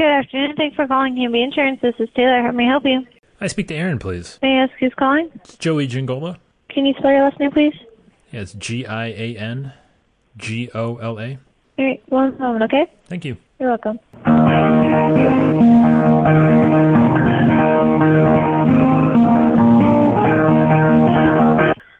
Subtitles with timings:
[0.00, 0.56] Good afternoon.
[0.56, 1.78] Thanks for calling Hanby Insurance.
[1.82, 2.40] This is Taylor.
[2.40, 3.06] How may I help you?
[3.38, 4.38] I speak to Erin, please.
[4.40, 5.30] May I ask who's calling?
[5.34, 6.38] It's Joey Giangola.
[6.70, 7.74] Can you spell your last name, please?
[8.32, 9.74] Yeah, it's G I A N
[10.38, 11.36] G O L A.
[11.78, 12.90] All right, one moment, okay?
[13.08, 13.36] Thank you.
[13.58, 14.00] You're welcome.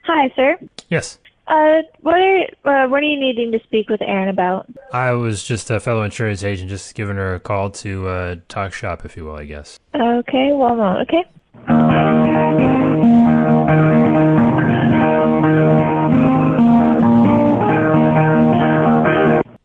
[0.05, 0.57] Hi, sir.
[0.89, 1.19] Yes.
[1.51, 4.67] Uh, what are uh, what are you needing to speak with Erin about?
[4.93, 8.73] I was just a fellow insurance agent, just giving her a call to uh, talk
[8.73, 9.77] shop, if you will, I guess.
[9.93, 11.25] Okay, well, moment, okay?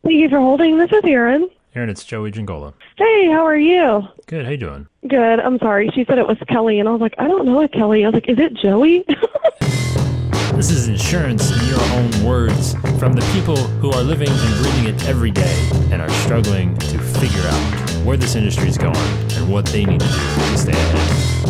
[0.03, 0.79] Thank you for holding.
[0.79, 1.47] This is Erin.
[1.75, 2.73] Aaron, it's Joey Giangola.
[2.97, 4.01] Hey, how are you?
[4.25, 4.45] Good.
[4.45, 4.87] How you doing?
[5.07, 5.39] Good.
[5.39, 5.91] I'm sorry.
[5.93, 8.05] She said it was Kelly, and I was like, I don't know a Kelly.
[8.05, 9.05] I was like, is it Joey?
[10.55, 14.95] This is insurance in your own words from the people who are living and breathing
[14.95, 18.95] it every day and are struggling to figure out where this industry is going
[19.33, 21.45] and what they need to do to stay ahead.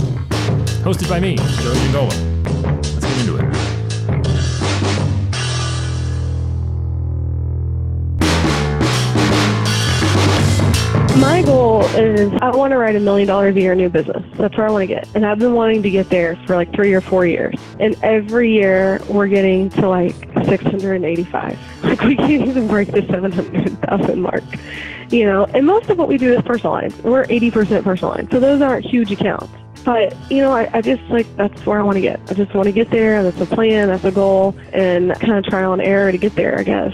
[0.83, 2.34] Hosted by me, Joey Giangola.
[11.19, 14.23] My goal is I want to write a million dollars a year new business.
[14.33, 15.07] That's where I want to get.
[15.15, 17.55] And I've been wanting to get there for like three or four years.
[17.79, 21.57] And every year we're getting to like 685.
[21.83, 24.43] Like we can't even break the 700,000 mark.
[25.09, 26.97] You know, and most of what we do is personal lines.
[27.03, 28.31] We're 80% personal lines.
[28.31, 29.53] So those aren't huge accounts.
[29.85, 32.19] But, you know, I, I just like, that's where I want to get.
[32.27, 33.21] I just want to get there.
[33.23, 33.87] That's a plan.
[33.87, 34.55] That's a goal.
[34.73, 36.93] And kind of trial and error to get there, I guess.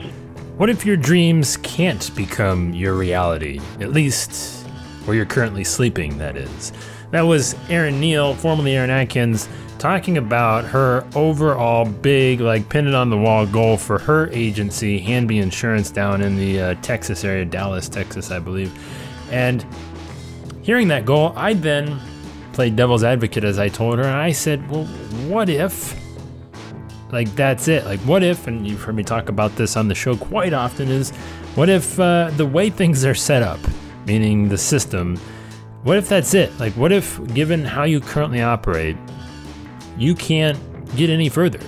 [0.62, 3.60] What if your dreams can't become your reality?
[3.80, 4.64] At least
[5.06, 6.72] where you're currently sleeping, that is.
[7.10, 12.94] That was Erin Neal, formerly Erin Atkins, talking about her overall big, like, pin it
[12.94, 17.44] on the wall goal for her agency, Hanby Insurance, down in the uh, Texas area,
[17.44, 18.72] Dallas, Texas, I believe.
[19.32, 19.66] And
[20.62, 22.00] hearing that goal, I then
[22.54, 24.86] played devil's advocate as I told her, and I said, well,
[25.26, 26.00] what if
[27.12, 27.86] like that's it.
[27.86, 30.90] Like what if and you've heard me talk about this on the show quite often
[30.90, 31.12] is
[31.56, 33.60] what if uh, the way things are set up
[34.06, 35.18] meaning the system
[35.84, 36.58] what if that's it?
[36.60, 38.98] Like what if given how you currently operate
[39.98, 40.58] you can't
[40.96, 41.60] get any further?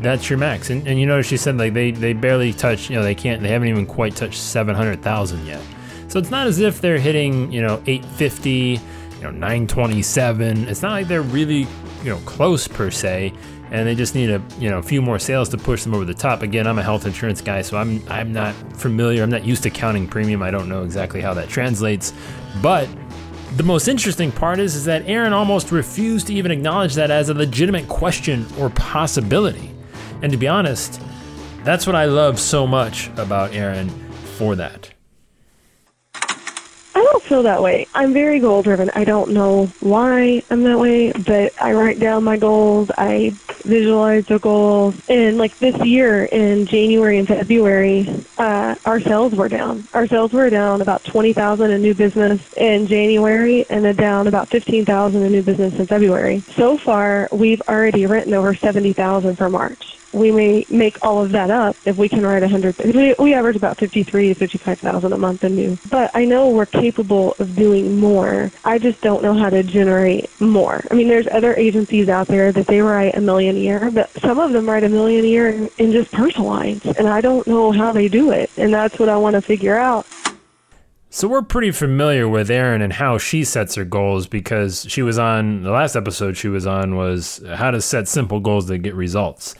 [0.00, 0.70] That's your max.
[0.70, 3.42] And, and you notice she said like they they barely touch you know they can't
[3.42, 5.62] they haven't even quite touched 700000 yet.
[6.08, 8.50] So it's not as if they're hitting you know 850
[9.18, 11.66] you know 927 it's not like they're really
[12.02, 13.32] you know close per se
[13.70, 16.04] and they just need a you know a few more sales to push them over
[16.04, 16.42] the top.
[16.42, 19.22] Again, I'm a health insurance guy, so I'm I'm not familiar.
[19.22, 20.42] I'm not used to counting premium.
[20.42, 22.12] I don't know exactly how that translates,
[22.62, 22.88] but
[23.56, 27.28] the most interesting part is is that Erin almost refused to even acknowledge that as
[27.28, 29.70] a legitimate question or possibility.
[30.22, 31.00] And to be honest,
[31.64, 33.88] that's what I love so much about Erin
[34.36, 34.90] for that.
[36.14, 37.86] I don't feel that way.
[37.94, 38.90] I'm very goal driven.
[38.94, 42.90] I don't know why I'm that way, but I write down my goals.
[42.98, 44.94] I visualize the goals.
[45.08, 49.86] And like this year in January and February, uh, our sales were down.
[49.94, 54.48] Our sales were down about 20,000 in new business in January and then down about
[54.48, 56.44] 15,000 in new business in February.
[56.56, 61.50] So far, we've already written over 70,000 for March we may make all of that
[61.50, 62.76] up if we can write a hundred.
[62.78, 65.78] We, we average about fifty-three to fifty-five thousand a month in new.
[65.90, 68.50] But I know we're capable of doing more.
[68.64, 70.84] I just don't know how to generate more.
[70.90, 74.10] I mean, there's other agencies out there that they write a million a year, but
[74.20, 77.20] some of them write a million a year in, in just personal lines, and I
[77.20, 78.50] don't know how they do it.
[78.56, 80.06] And that's what I want to figure out.
[81.10, 85.18] So we're pretty familiar with Erin and how she sets her goals because she was
[85.18, 88.94] on the last episode she was on was how to set simple goals that get
[88.94, 89.54] results.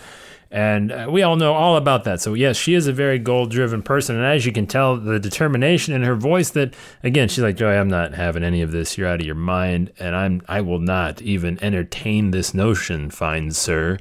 [0.50, 2.22] And uh, we all know all about that.
[2.22, 4.16] So, yes, she is a very goal driven person.
[4.16, 7.76] And as you can tell, the determination in her voice that, again, she's like, Joey,
[7.76, 8.96] I'm not having any of this.
[8.96, 9.92] You're out of your mind.
[9.98, 13.98] And I'm, I will not even entertain this notion, fine sir.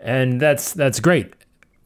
[0.00, 1.32] And that's, that's great.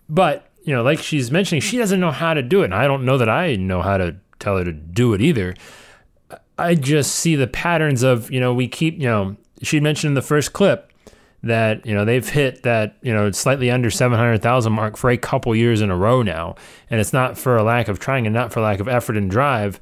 [0.09, 2.67] But, you know, like she's mentioning, she doesn't know how to do it.
[2.67, 5.55] And I don't know that I know how to tell her to do it either.
[6.57, 10.15] I just see the patterns of, you know, we keep, you know, she mentioned in
[10.15, 10.88] the first clip,
[11.49, 15.55] that you know they've hit that you know slightly under 700,000 mark for a couple
[15.55, 16.55] years in a row now.
[16.89, 19.31] And it's not for a lack of trying and not for lack of effort and
[19.31, 19.81] drive.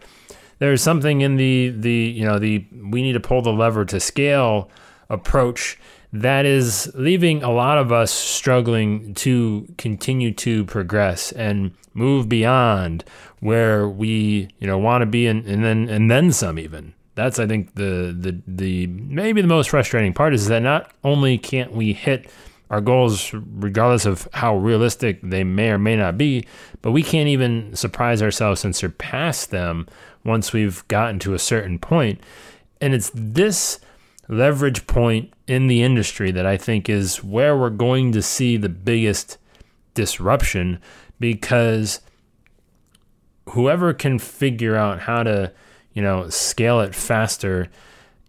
[0.58, 4.00] There's something in the the you know the we need to pull the lever to
[4.00, 4.70] scale
[5.08, 5.78] approach
[6.12, 13.04] that is leaving a lot of us struggling to continue to progress and move beyond
[13.40, 17.40] where we you know want to be and, and then and then some even that's
[17.40, 21.72] I think the the the maybe the most frustrating part is that not only can't
[21.72, 22.30] we hit
[22.70, 26.44] our goals, regardless of how realistic they may or may not be,
[26.82, 29.86] but we can't even surprise ourselves and surpass them
[30.24, 32.20] once we've gotten to a certain point.
[32.80, 33.78] And it's this
[34.28, 38.68] leverage point in the industry that I think is where we're going to see the
[38.68, 39.38] biggest
[39.94, 40.80] disruption
[41.20, 42.00] because
[43.50, 45.52] whoever can figure out how to,
[45.96, 47.68] you know, scale it faster,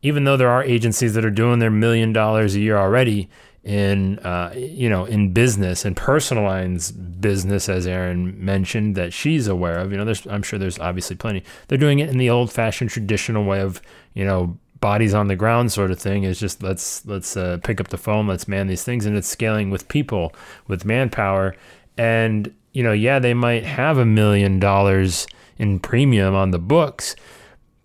[0.01, 3.29] even though there are agencies that are doing their million dollars a year already,
[3.65, 9.47] in uh, you know in business and personal lines business, as Erin mentioned, that she's
[9.47, 9.91] aware of.
[9.91, 11.43] You know, there's I'm sure there's obviously plenty.
[11.67, 13.81] They're doing it in the old-fashioned traditional way of
[14.13, 16.23] you know bodies on the ground sort of thing.
[16.23, 19.27] Is just let's let's uh, pick up the phone, let's man these things, and it's
[19.27, 20.33] scaling with people,
[20.67, 21.53] with manpower,
[21.97, 25.27] and you know, yeah, they might have a million dollars
[25.57, 27.15] in premium on the books,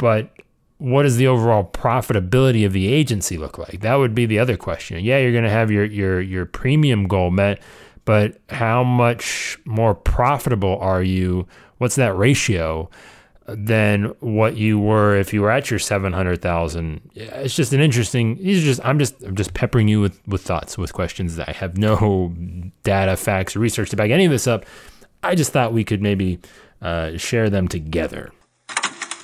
[0.02, 0.32] but
[0.78, 3.82] what does the overall profitability of the agency look like?
[3.82, 4.98] That would be the other question.
[5.04, 7.62] Yeah, you're going to have your your your premium goal met,
[8.04, 11.46] but how much more profitable are you?
[11.78, 12.90] What's that ratio
[13.46, 17.10] than what you were if you were at your 700,000?
[17.14, 20.42] It's just an interesting these are just I'm just I'm just peppering you with with
[20.42, 22.34] thoughts, with questions that I have no
[22.82, 24.66] data, facts, or research to back any of this up.
[25.22, 26.40] I just thought we could maybe
[26.80, 28.32] uh, share them together.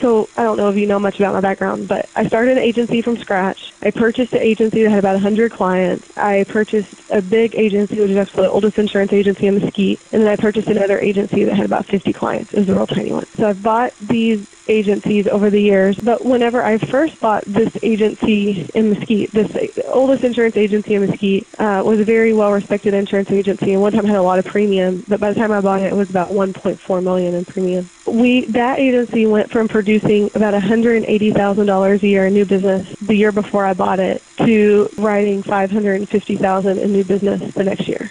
[0.00, 2.62] So I don't know if you know much about my background, but I started an
[2.62, 3.58] agency from scratch.
[3.82, 6.06] I purchased an agency that had about 100 clients.
[6.16, 10.22] I purchased a big agency, which is actually the oldest insurance agency in Mesquite, and
[10.22, 12.52] then I purchased another agency that had about 50 clients.
[12.52, 13.26] It was a real tiny one.
[13.38, 15.98] So I've bought these agencies over the years.
[16.02, 19.48] But whenever I first bought this agency in Mesquite, this
[19.92, 23.92] oldest insurance agency in Mesquite, uh, was a very well respected insurance agency, and one
[23.92, 25.04] time had a lot of premium.
[25.08, 27.90] But by the time I bought it, it was about 1.4 million in premium.
[28.12, 32.88] We that agency went from producing about 180 thousand dollars a year in new business
[33.00, 37.88] the year before I bought it to writing 550 thousand in new business the next
[37.88, 38.10] year.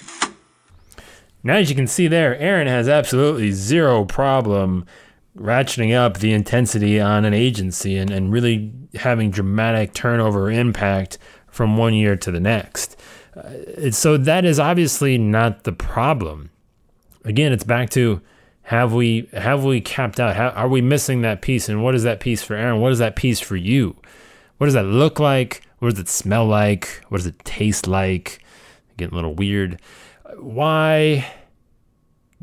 [1.44, 4.86] Now, as you can see there, Erin has absolutely zero problem
[5.38, 11.18] ratcheting up the intensity on an agency and, and really having dramatic turnover impact
[11.48, 13.00] from one year to the next.
[13.36, 16.50] Uh, so that is obviously not the problem.
[17.24, 18.22] Again, it's back to
[18.68, 20.36] have we have we capped out?
[20.36, 21.70] How, are we missing that piece?
[21.70, 22.82] And what is that piece for Erin?
[22.82, 23.96] What is that piece for you?
[24.58, 25.62] What does that look like?
[25.80, 27.02] What does it smell like?
[27.08, 28.44] What does it taste like?
[28.98, 29.80] Getting a little weird.
[30.38, 31.26] Why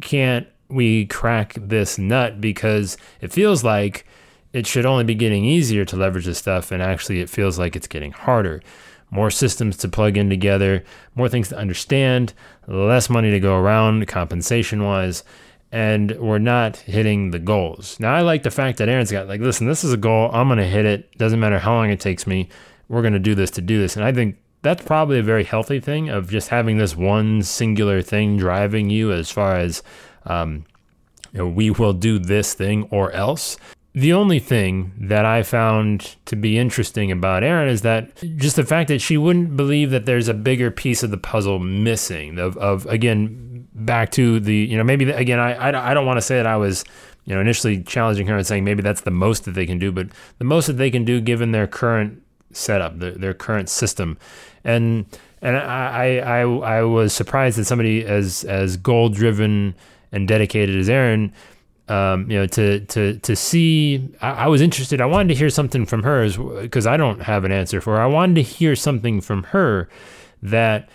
[0.00, 4.06] can't we crack this nut because it feels like
[4.54, 7.76] it should only be getting easier to leverage this stuff, and actually, it feels like
[7.76, 8.62] it's getting harder.
[9.10, 10.84] More systems to plug in together,
[11.14, 12.32] more things to understand,
[12.66, 15.22] less money to go around compensation wise,
[15.74, 17.98] and we're not hitting the goals.
[17.98, 20.30] Now, I like the fact that Erin's got, like, listen, this is a goal.
[20.32, 21.18] I'm going to hit it.
[21.18, 22.48] Doesn't matter how long it takes me.
[22.88, 23.96] We're going to do this to do this.
[23.96, 28.02] And I think that's probably a very healthy thing of just having this one singular
[28.02, 29.82] thing driving you as far as
[30.26, 30.64] um,
[31.32, 33.56] you know, we will do this thing or else.
[33.94, 38.64] The only thing that I found to be interesting about Erin is that just the
[38.64, 42.38] fact that she wouldn't believe that there's a bigger piece of the puzzle missing.
[42.38, 46.16] Of, of again, back to the, you know, maybe, again, I, I, I don't want
[46.16, 46.84] to say that I was,
[47.24, 49.90] you know, initially challenging her and saying maybe that's the most that they can do,
[49.90, 52.22] but the most that they can do given their current
[52.52, 54.18] setup, their, their current system.
[54.62, 55.06] And,
[55.42, 59.74] and I, I, I was surprised that somebody as, as goal driven,
[60.14, 61.32] and dedicated as Erin,
[61.88, 64.08] um, you know, to to to see.
[64.22, 65.00] I, I, was interested.
[65.00, 66.30] I wanted to hear something from her
[66.62, 68.02] because I don't have an answer for her.
[68.02, 69.88] I wanted to hear something from her
[70.42, 70.88] that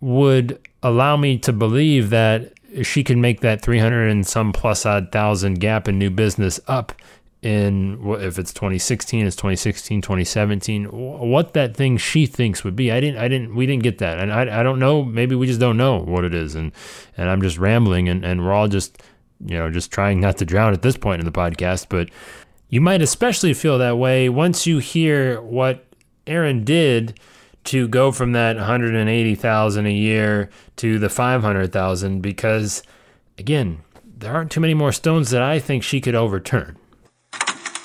[0.00, 2.52] would allow me to believe that
[2.82, 6.92] she can make that 300 and some plus odd thousand gap in new business up
[7.40, 12.90] in if it's 2016 it's 2016 2017 what that thing she thinks would be.
[12.90, 14.18] I didn't i didn't we didn't get that.
[14.18, 16.54] And i, I don't know maybe we just don't know what it is.
[16.54, 16.72] And
[17.16, 19.00] and i'm just rambling and, and we're all just
[19.44, 21.86] you know just trying not to drown at this point in the podcast.
[21.88, 22.10] But
[22.68, 25.84] you might especially feel that way once you hear what
[26.26, 27.18] Erin did
[27.68, 32.82] to go from that 180,000 a year to the 500,000 because
[33.36, 36.76] again there aren't too many more stones that I think she could overturn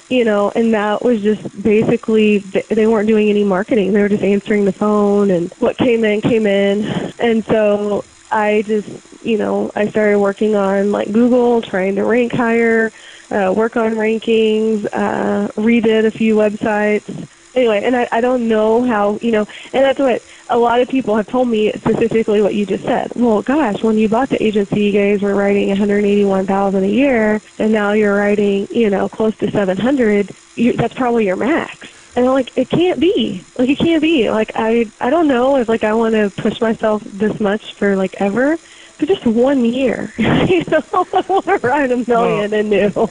[0.10, 3.94] you know, and that was just basically they weren't doing any marketing.
[3.94, 6.86] They were just answering the phone, and what came in came in.
[7.20, 12.32] And so I just, you know, I started working on like Google, trying to rank
[12.32, 12.92] higher,
[13.32, 18.84] uh, work on rankings, uh, redid a few websites anyway, and I, I don't know
[18.86, 22.54] how, you know, and that's what a lot of people have told me specifically what
[22.56, 23.12] you just said.
[23.16, 27.72] Well, gosh, when you bought the agency, you guys were writing 181,000 a year, and
[27.72, 30.36] now you're writing, you know, close to 700.
[30.56, 31.88] You, that's probably your max.
[32.16, 33.48] And I'm like, it can't be.
[33.58, 34.30] Like it can't be.
[34.30, 37.96] Like I I don't know if like I want to push myself this much for
[37.98, 38.56] like ever,
[39.00, 40.14] but just one year.
[40.20, 43.08] you know, I want to ride a million Well- and new.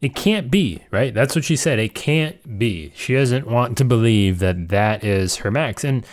[0.00, 1.12] It can't be, right?
[1.12, 1.78] That's what she said.
[1.78, 2.92] It can't be.
[2.94, 5.84] She doesn't want to believe that that is her max.
[5.84, 6.06] And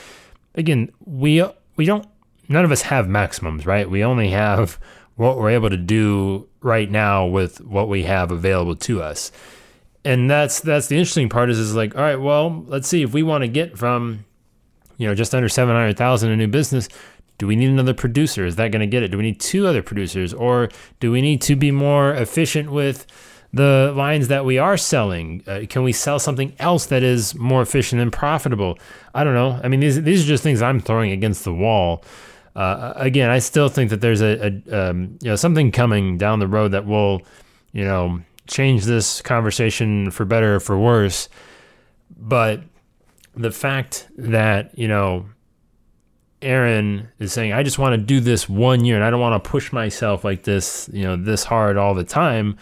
[0.55, 1.43] again, we
[1.77, 2.05] we don't
[2.49, 3.89] none of us have maximums, right?
[3.89, 4.79] We only have
[5.15, 9.31] what we're able to do right now with what we have available to us.
[10.03, 13.13] And that's that's the interesting part is is like, all right, well, let's see if
[13.13, 14.25] we want to get from
[14.97, 16.89] you know, just under 700,000 in a new business,
[17.37, 18.45] do we need another producer?
[18.45, 19.09] Is that going to get it?
[19.09, 23.05] Do we need two other producers or do we need to be more efficient with
[23.53, 25.43] the lines that we are selling?
[25.47, 28.77] Uh, can we sell something else that is more efficient and profitable?
[29.13, 29.59] I don't know.
[29.63, 32.03] I mean, these these are just things I'm throwing against the wall.
[32.55, 36.39] Uh, again, I still think that there's a, a um, you know something coming down
[36.39, 37.21] the road that will,
[37.71, 41.29] you know, change this conversation for better or for worse.
[42.17, 42.61] But
[43.35, 45.27] the fact that you know
[46.41, 49.43] Erin is saying, I just want to do this one year and I don't want
[49.43, 52.57] to push myself like this, you know, this hard all the time.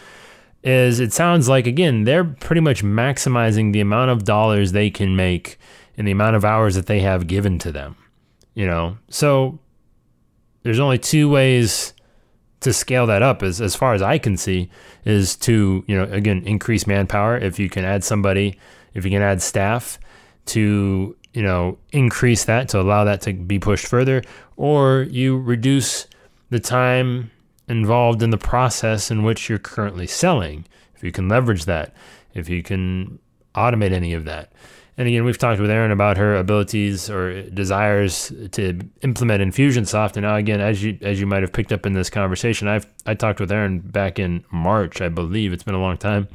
[0.66, 5.16] Is it sounds like, again, they're pretty much maximizing the amount of dollars they can
[5.16, 5.58] make
[5.96, 7.96] and the amount of hours that they have given to them,
[8.54, 8.98] you know?
[9.08, 9.60] So
[10.64, 11.94] there's only two ways
[12.62, 14.70] to scale that up as, as far as I can see
[15.06, 17.38] is to, you know, again, increase manpower.
[17.38, 18.60] If you can add somebody,
[18.96, 20.00] if you can add staff
[20.48, 24.24] to you know increase that to allow that to be pushed further
[24.56, 26.08] or you reduce
[26.50, 27.30] the time
[27.68, 31.94] involved in the process in which you're currently selling if you can leverage that
[32.34, 33.20] if you can
[33.56, 34.52] automate any of that
[34.98, 40.24] and again we've talked with Erin about her abilities or desires to implement Infusionsoft and
[40.24, 43.14] now again as you as you might have picked up in this conversation I've I
[43.14, 46.28] talked with Erin back in March I believe it's been a long time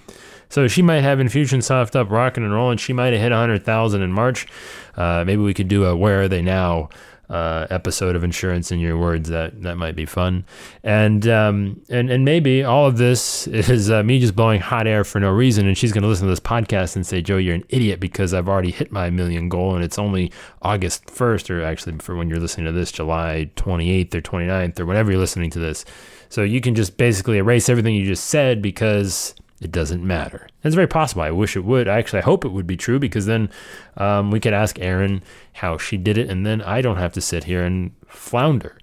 [0.50, 2.76] so she might have Infusionsoft up, rocking and rolling.
[2.76, 4.48] She might have hit 100,000 in March.
[4.96, 6.90] Uh, maybe we could do a Where Are They Now
[7.30, 9.28] uh, episode of Insurance in Your Words.
[9.28, 10.44] That that might be fun.
[10.82, 15.04] And um, and and maybe all of this is uh, me just blowing hot air
[15.04, 15.66] for no reason.
[15.66, 18.34] And she's going to listen to this podcast and say, Joe, you're an idiot because
[18.34, 20.32] I've already hit my million goal and it's only
[20.62, 24.86] August 1st, or actually for when you're listening to this, July 28th or 29th, or
[24.86, 25.84] whenever you're listening to this.
[26.28, 30.48] So you can just basically erase everything you just said because it doesn't matter.
[30.64, 31.22] It's very possible.
[31.22, 31.86] I wish it would.
[31.86, 33.50] I actually, I hope it would be true because then
[33.96, 35.22] um, we could ask Erin
[35.54, 38.78] how she did it, and then I don't have to sit here and flounder.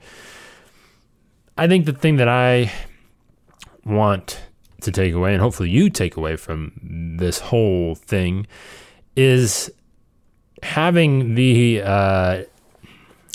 [1.57, 2.71] I think the thing that I
[3.83, 4.39] want
[4.81, 6.71] to take away, and hopefully you take away from
[7.17, 8.45] this whole thing,
[9.15, 9.71] is
[10.61, 12.43] having the uh,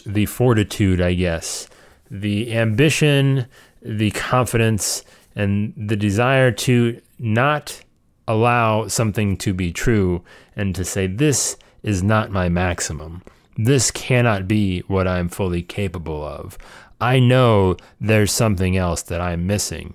[0.07, 1.69] the fortitude, I guess,
[2.09, 3.47] the ambition,
[3.81, 7.83] the confidence, and the desire to not
[8.27, 10.23] allow something to be true
[10.57, 13.23] and to say, this is not my maximum.
[13.57, 16.59] This cannot be what I'm fully capable of.
[17.01, 19.95] I know there's something else that I'm missing.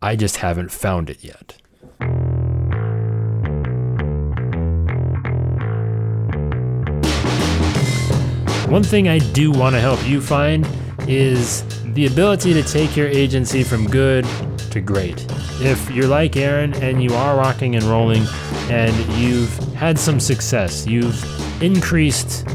[0.00, 1.58] I just haven't found it yet.
[8.68, 10.66] One thing I do want to help you find
[11.06, 14.24] is the ability to take your agency from good
[14.72, 15.24] to great.
[15.60, 18.24] If you're like Erin and you are rocking and rolling
[18.70, 21.22] and you've had some success, you've
[21.62, 22.46] increased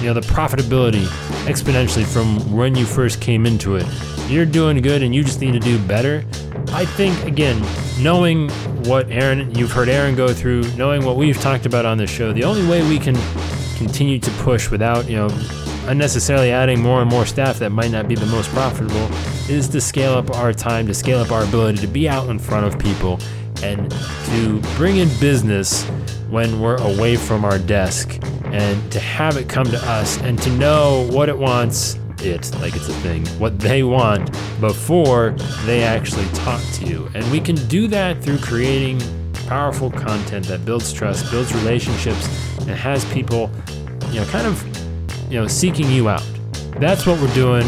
[0.00, 1.04] you know the profitability
[1.46, 3.86] exponentially from when you first came into it.
[4.28, 6.24] You're doing good and you just need to do better.
[6.68, 7.62] I think again,
[8.00, 8.48] knowing
[8.84, 12.32] what Erin you've heard Erin go through, knowing what we've talked about on the show,
[12.32, 13.16] the only way we can
[13.76, 15.28] continue to push without, you know,
[15.86, 19.08] unnecessarily adding more and more staff that might not be the most profitable
[19.48, 22.38] is to scale up our time, to scale up our ability to be out in
[22.38, 23.20] front of people
[23.62, 23.90] and
[24.26, 25.84] to bring in business
[26.30, 30.50] when we're away from our desk and to have it come to us and to
[30.56, 35.30] know what it wants it like it's a thing what they want before
[35.64, 37.08] they actually talk to you.
[37.14, 39.00] And we can do that through creating
[39.46, 42.26] powerful content that builds trust builds relationships
[42.60, 43.50] and has people
[44.10, 44.64] you know kind of
[45.30, 46.24] you know seeking you out.
[46.78, 47.66] That's what we're doing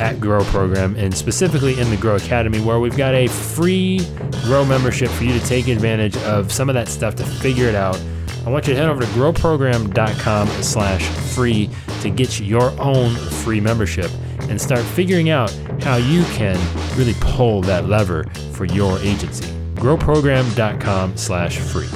[0.00, 4.00] at grow program and specifically in the grow academy where we've got a free
[4.44, 7.74] grow membership for you to take advantage of some of that stuff to figure it
[7.74, 8.00] out.
[8.46, 11.02] I want you to head over to growprogram.com slash
[11.34, 11.68] free
[12.02, 14.10] to get your own free membership
[14.42, 15.50] and start figuring out
[15.80, 16.56] how you can
[16.96, 19.46] really pull that lever for your agency.
[19.74, 21.88] Growprogram.com slash free